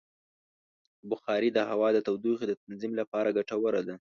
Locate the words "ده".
3.87-3.95